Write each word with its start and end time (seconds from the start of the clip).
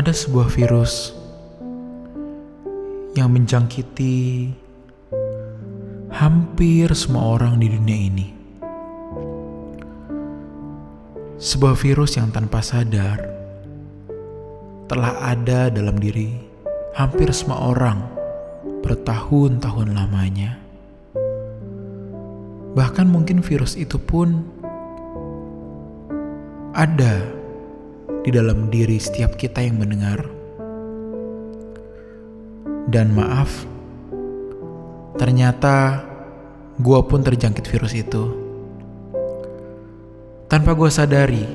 ada 0.00 0.16
sebuah 0.16 0.48
virus 0.48 1.12
yang 3.12 3.36
menjangkiti 3.36 4.48
hampir 6.08 6.88
semua 6.96 7.36
orang 7.36 7.60
di 7.60 7.68
dunia 7.68 7.98
ini. 8.08 8.26
Sebuah 11.36 11.76
virus 11.76 12.16
yang 12.16 12.32
tanpa 12.32 12.64
sadar 12.64 13.28
telah 14.88 15.20
ada 15.20 15.68
dalam 15.68 16.00
diri 16.00 16.32
hampir 16.96 17.28
semua 17.36 17.60
orang 17.68 18.00
bertahun-tahun 18.80 19.92
lamanya. 19.92 20.56
Bahkan 22.72 23.04
mungkin 23.04 23.44
virus 23.44 23.76
itu 23.76 24.00
pun 24.00 24.48
ada 26.72 27.39
di 28.20 28.30
dalam 28.34 28.68
diri 28.68 29.00
setiap 29.00 29.36
kita 29.36 29.64
yang 29.64 29.80
mendengar. 29.80 30.24
Dan 32.90 33.14
maaf, 33.14 33.64
ternyata 35.16 36.02
gua 36.82 37.06
pun 37.06 37.22
terjangkit 37.22 37.64
virus 37.70 37.94
itu. 37.94 38.24
Tanpa 40.50 40.74
gua 40.74 40.90
sadari, 40.90 41.46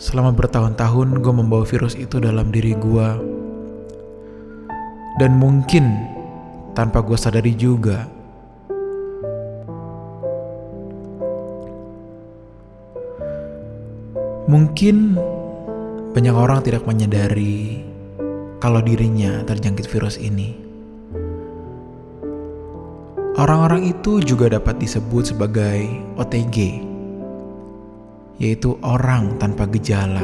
selama 0.00 0.32
bertahun-tahun 0.32 1.20
gue 1.20 1.34
membawa 1.34 1.64
virus 1.68 1.92
itu 1.92 2.16
dalam 2.16 2.48
diri 2.48 2.72
gua. 2.72 3.20
Dan 5.16 5.40
mungkin 5.40 5.96
tanpa 6.76 7.00
gue 7.00 7.16
sadari 7.16 7.56
juga, 7.56 8.04
Mungkin 14.46 15.18
banyak 16.14 16.30
orang 16.30 16.62
tidak 16.62 16.86
menyadari 16.86 17.82
kalau 18.62 18.78
dirinya 18.78 19.42
terjangkit 19.42 19.90
virus 19.90 20.22
ini. 20.22 20.54
Orang-orang 23.34 23.90
itu 23.90 24.22
juga 24.22 24.46
dapat 24.46 24.78
disebut 24.78 25.34
sebagai 25.34 25.90
OTG, 26.14 26.78
yaitu 28.38 28.78
orang 28.86 29.34
tanpa 29.42 29.66
gejala. 29.66 30.22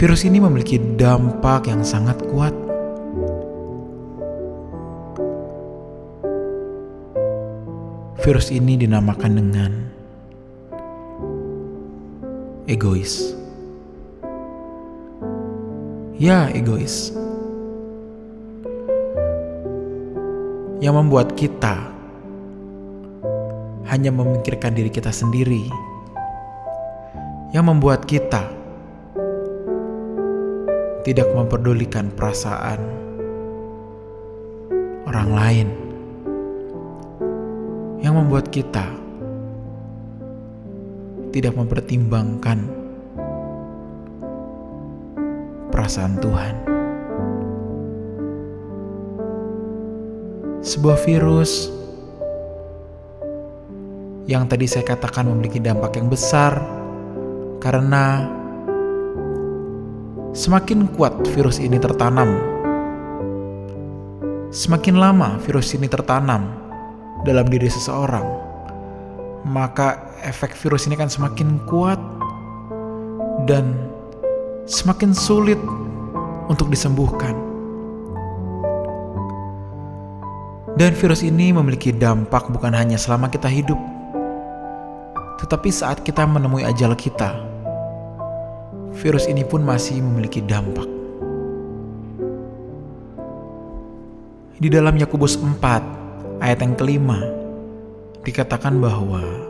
Virus 0.00 0.24
ini 0.24 0.40
memiliki 0.40 0.80
dampak 0.96 1.68
yang 1.68 1.84
sangat 1.84 2.24
kuat. 2.24 2.56
Virus 8.24 8.48
ini 8.48 8.80
dinamakan 8.80 9.32
dengan 9.36 9.97
egois. 12.68 13.32
Ya, 16.20 16.52
egois. 16.52 17.16
Yang 20.78 20.94
membuat 20.94 21.32
kita 21.32 21.74
hanya 23.88 24.12
memikirkan 24.12 24.76
diri 24.76 24.92
kita 24.92 25.08
sendiri. 25.08 25.64
Yang 27.56 27.64
membuat 27.64 28.04
kita 28.04 28.44
tidak 31.08 31.32
memperdulikan 31.32 32.12
perasaan 32.12 32.84
orang 35.08 35.30
lain. 35.32 35.68
Yang 38.04 38.14
membuat 38.14 38.46
kita 38.52 39.07
tidak 41.30 41.54
mempertimbangkan 41.56 42.58
perasaan 45.68 46.18
Tuhan. 46.18 46.54
Sebuah 50.58 50.98
virus 51.06 51.70
yang 54.28 54.44
tadi 54.44 54.68
saya 54.68 54.84
katakan 54.84 55.24
memiliki 55.24 55.56
dampak 55.62 55.96
yang 55.96 56.12
besar 56.12 56.60
karena 57.64 58.28
semakin 60.36 60.90
kuat 60.92 61.16
virus 61.32 61.56
ini 61.62 61.80
tertanam, 61.80 62.36
semakin 64.52 65.00
lama 65.00 65.40
virus 65.46 65.72
ini 65.72 65.88
tertanam 65.88 66.52
dalam 67.24 67.48
diri 67.48 67.72
seseorang, 67.72 68.26
maka 69.46 70.14
efek 70.26 70.56
virus 70.58 70.90
ini 70.90 70.98
kan 70.98 71.06
semakin 71.06 71.62
kuat 71.68 72.00
dan 73.46 73.74
semakin 74.66 75.14
sulit 75.14 75.60
untuk 76.50 76.72
disembuhkan. 76.72 77.36
Dan 80.78 80.94
virus 80.94 81.26
ini 81.26 81.50
memiliki 81.50 81.90
dampak 81.90 82.46
bukan 82.54 82.70
hanya 82.70 82.94
selama 82.94 83.26
kita 83.26 83.50
hidup, 83.50 83.78
tetapi 85.42 85.74
saat 85.74 86.06
kita 86.06 86.22
menemui 86.22 86.62
ajal 86.62 86.94
kita. 86.94 87.34
Virus 88.98 89.26
ini 89.26 89.42
pun 89.42 89.62
masih 89.62 89.98
memiliki 90.02 90.38
dampak. 90.38 90.86
Di 94.58 94.66
dalam 94.66 94.98
Yakobus 94.98 95.38
4 95.38 96.42
ayat 96.42 96.58
yang 96.62 96.74
kelima 96.74 97.37
dikatakan 98.22 98.80
bahwa 98.80 99.48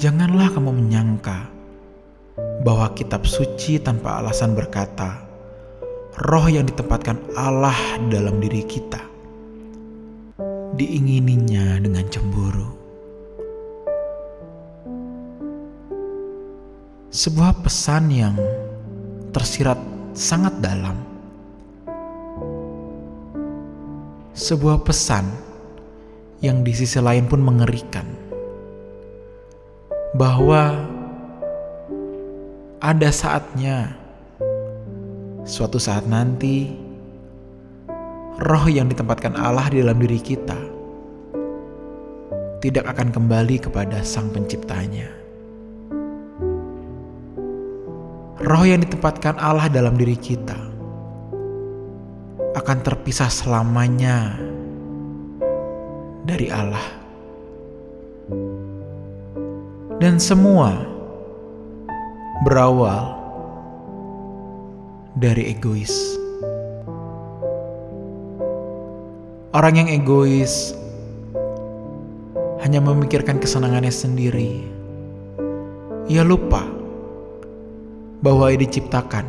Janganlah 0.00 0.48
kamu 0.56 0.80
menyangka 0.80 1.44
bahwa 2.64 2.88
kitab 2.96 3.28
suci 3.28 3.76
tanpa 3.76 4.16
alasan 4.16 4.56
berkata, 4.56 5.28
roh 6.24 6.48
yang 6.48 6.64
ditempatkan 6.64 7.20
Allah 7.36 7.76
dalam 8.08 8.40
diri 8.40 8.64
kita 8.64 8.96
diingininya 10.72 11.84
dengan 11.84 12.08
cemburu. 12.08 12.72
Sebuah 17.12 17.60
pesan 17.60 18.08
yang 18.08 18.40
tersirat 19.36 19.76
sangat 20.16 20.56
dalam. 20.64 20.96
Sebuah 24.32 24.80
pesan 24.80 25.49
yang 26.40 26.64
di 26.64 26.72
sisi 26.72 26.96
lain 26.96 27.28
pun 27.28 27.44
mengerikan 27.44 28.08
bahwa 30.16 30.72
ada 32.80 33.12
saatnya, 33.12 33.92
suatu 35.44 35.76
saat 35.76 36.08
nanti, 36.08 36.72
roh 38.40 38.64
yang 38.72 38.88
ditempatkan 38.88 39.36
Allah 39.36 39.68
di 39.68 39.84
dalam 39.84 40.00
diri 40.00 40.16
kita 40.16 40.56
tidak 42.64 42.88
akan 42.96 43.12
kembali 43.12 43.60
kepada 43.60 44.00
Sang 44.00 44.32
Penciptanya. 44.32 45.12
Roh 48.40 48.64
yang 48.64 48.80
ditempatkan 48.80 49.36
Allah 49.36 49.68
dalam 49.68 50.00
diri 50.00 50.16
kita 50.16 50.56
akan 52.56 52.78
terpisah 52.80 53.28
selamanya 53.28 54.40
dari 56.30 56.46
Allah 56.46 56.86
dan 59.98 60.22
semua 60.22 60.78
berawal 62.46 63.18
dari 65.18 65.50
egois. 65.50 65.90
Orang 69.50 69.82
yang 69.82 69.90
egois 69.90 70.70
hanya 72.62 72.78
memikirkan 72.78 73.42
kesenangannya 73.42 73.90
sendiri. 73.90 74.62
Ia 76.06 76.22
lupa 76.22 76.62
bahwa 78.22 78.54
ia 78.54 78.62
diciptakan 78.62 79.26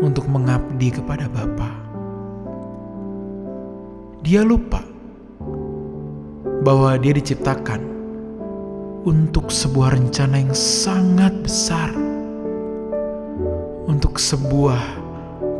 untuk 0.00 0.24
mengabdi 0.32 0.96
kepada 0.96 1.28
Bapa. 1.28 1.68
Dia 4.24 4.40
lupa 4.40 4.95
bahwa 6.66 6.98
dia 6.98 7.14
diciptakan 7.14 7.78
untuk 9.06 9.54
sebuah 9.54 9.94
rencana 9.94 10.42
yang 10.42 10.50
sangat 10.50 11.30
besar, 11.38 11.94
untuk 13.86 14.18
sebuah 14.18 14.82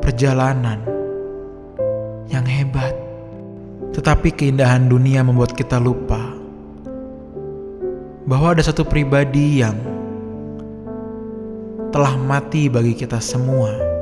perjalanan 0.03 0.83
yang 2.27 2.43
hebat. 2.43 2.91
Tetapi 3.95 4.35
keindahan 4.35 4.91
dunia 4.91 5.23
membuat 5.23 5.55
kita 5.55 5.79
lupa 5.79 6.19
bahwa 8.27 8.59
ada 8.59 8.67
satu 8.67 8.83
pribadi 8.83 9.63
yang 9.63 9.79
telah 11.95 12.19
mati 12.19 12.67
bagi 12.67 12.99
kita 12.99 13.23
semua. 13.23 13.96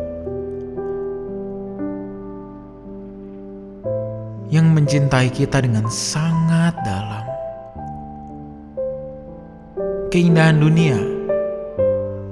Mencintai 4.94 5.26
kita 5.26 5.58
dengan 5.58 5.90
sangat 5.90 6.70
dalam 6.86 7.26
keindahan 10.06 10.54
dunia 10.54 10.94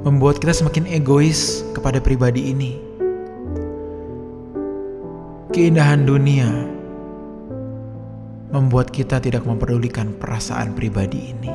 membuat 0.06 0.38
kita 0.38 0.54
semakin 0.54 0.86
egois 0.86 1.66
kepada 1.74 1.98
pribadi 1.98 2.54
ini. 2.54 2.78
Keindahan 5.50 6.06
dunia 6.06 6.46
membuat 8.54 8.94
kita 8.94 9.18
tidak 9.18 9.42
memperdulikan 9.42 10.14
perasaan 10.14 10.78
pribadi 10.78 11.34
ini. 11.34 11.50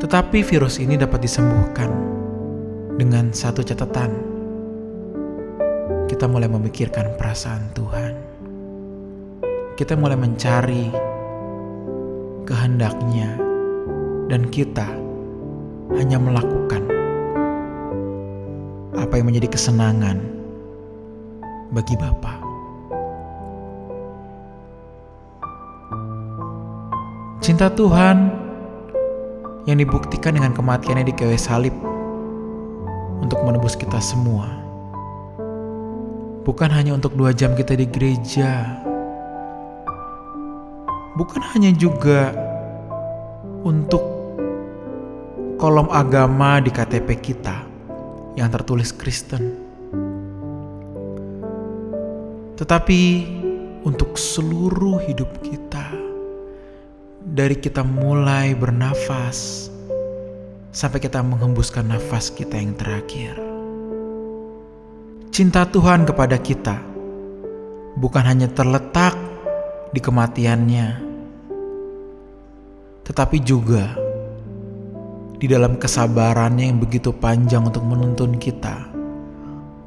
Tetapi 0.00 0.40
virus 0.48 0.80
ini 0.80 0.96
dapat 0.96 1.28
disembuhkan 1.28 1.92
dengan 2.96 3.36
satu 3.36 3.60
catatan. 3.60 4.16
Kita 6.08 6.24
mulai 6.24 6.48
memikirkan 6.48 7.20
perasaan 7.20 7.68
Tuhan. 7.76 8.23
Kita 9.74 9.98
mulai 9.98 10.14
mencari 10.14 10.86
kehendaknya 12.46 13.34
dan 14.30 14.46
kita 14.46 14.86
hanya 15.98 16.14
melakukan 16.14 16.86
apa 18.94 19.18
yang 19.18 19.26
menjadi 19.26 19.50
kesenangan 19.50 20.22
bagi 21.74 21.98
Bapa. 21.98 22.38
Cinta 27.42 27.66
Tuhan 27.66 28.30
yang 29.66 29.82
dibuktikan 29.82 30.38
dengan 30.38 30.54
kematiannya 30.54 31.10
di 31.10 31.14
kayu 31.18 31.34
salib 31.34 31.74
untuk 33.18 33.42
menebus 33.42 33.74
kita 33.74 33.98
semua. 33.98 34.46
Bukan 36.46 36.70
hanya 36.70 36.94
untuk 36.94 37.18
dua 37.18 37.34
jam 37.34 37.58
kita 37.58 37.74
di 37.74 37.90
gereja, 37.90 38.83
bukan 41.14 41.42
hanya 41.54 41.70
juga 41.74 42.34
untuk 43.62 44.02
kolom 45.56 45.86
agama 45.88 46.58
di 46.58 46.74
KTP 46.74 47.08
kita 47.22 47.56
yang 48.34 48.50
tertulis 48.50 48.90
Kristen. 48.90 49.54
Tetapi 52.54 53.02
untuk 53.86 54.18
seluruh 54.18 55.02
hidup 55.06 55.30
kita, 55.42 55.86
dari 57.24 57.56
kita 57.58 57.82
mulai 57.82 58.54
bernafas 58.54 59.70
sampai 60.74 60.98
kita 60.98 61.22
menghembuskan 61.22 61.88
nafas 61.88 62.30
kita 62.30 62.58
yang 62.58 62.74
terakhir. 62.74 63.38
Cinta 65.34 65.66
Tuhan 65.66 66.06
kepada 66.06 66.38
kita 66.38 66.78
bukan 67.98 68.22
hanya 68.22 68.46
terletak 68.50 69.23
di 69.94 70.02
kematiannya, 70.02 70.88
tetapi 73.06 73.38
juga 73.46 73.94
di 75.38 75.46
dalam 75.46 75.78
kesabarannya 75.78 76.74
yang 76.74 76.82
begitu 76.82 77.14
panjang 77.14 77.62
untuk 77.62 77.86
menuntun 77.86 78.34
kita 78.34 78.90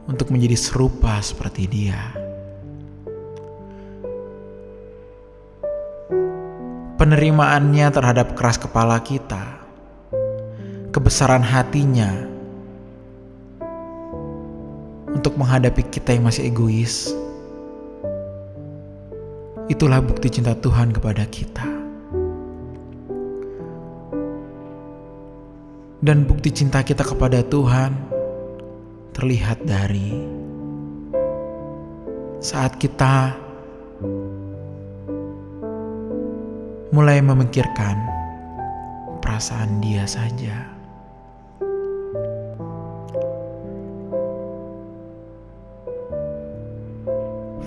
untuk 0.07 0.31
menjadi 0.31 0.55
serupa 0.55 1.19
seperti 1.19 1.67
Dia. 1.67 1.99
Penerimaannya 6.97 7.91
terhadap 7.91 8.33
keras 8.33 8.57
kepala 8.57 9.03
kita, 9.03 9.59
kebesaran 10.95 11.43
hatinya 11.43 12.09
untuk 15.11 15.37
menghadapi 15.37 15.83
kita 15.93 16.15
yang 16.15 16.25
masih 16.25 16.49
egois. 16.49 17.11
Itulah 19.67 19.99
bukti 19.99 20.31
cinta 20.31 20.55
Tuhan 20.55 20.95
kepada 20.95 21.27
kita. 21.27 21.67
Dan 25.99 26.23
bukti 26.23 26.55
cinta 26.55 26.87
kita 26.87 27.03
kepada 27.03 27.43
Tuhan 27.43 27.91
terlihat 29.11 29.67
dari 29.67 30.23
saat 32.39 32.79
kita 32.79 33.35
mulai 36.95 37.19
memikirkan 37.19 37.99
perasaan 39.19 39.83
Dia 39.83 40.07
saja. 40.07 40.76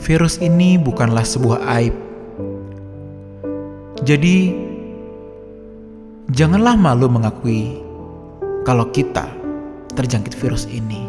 Virus 0.01 0.41
ini 0.41 0.81
bukanlah 0.81 1.29
sebuah 1.29 1.61
aib. 1.77 1.93
Jadi, 4.01 4.49
janganlah 6.33 6.73
malu 6.73 7.13
mengakui 7.13 7.77
kalau 8.65 8.89
kita 8.89 9.29
terjangkit 9.93 10.33
virus 10.41 10.65
ini. 10.73 11.05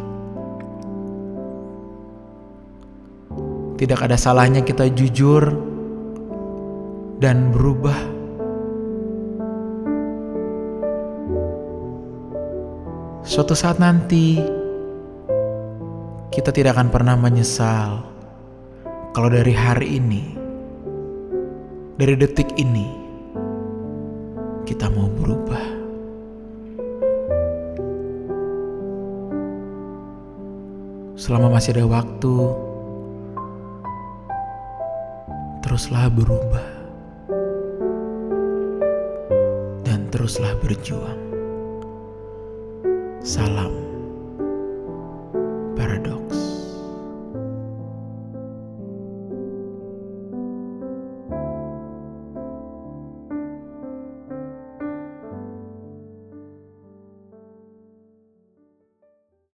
Tidak 3.79 3.95
ada 3.95 4.19
salahnya 4.19 4.59
kita 4.59 4.91
jujur 4.91 5.55
dan 7.23 7.55
berubah. 7.55 7.95
Suatu 13.23 13.55
saat 13.55 13.79
nanti, 13.79 14.35
kita 16.27 16.51
tidak 16.51 16.75
akan 16.75 16.91
pernah 16.91 17.15
menyesal 17.15 18.10
kalau 19.11 19.27
dari 19.31 19.51
hari 19.51 19.99
ini, 19.99 20.23
dari 21.99 22.15
detik 22.15 22.47
ini, 22.55 22.87
kita 24.67 24.87
mau 24.91 25.07
berubah. 25.07 25.81
selama 31.21 31.53
masih 31.53 31.77
ada 31.77 31.85
waktu, 31.85 32.35
teruslah 35.61 36.09
berubah 36.09 36.67
dan 39.85 40.09
teruslah 40.09 40.51
berjuang. 40.59 41.21
Salam 43.21 43.70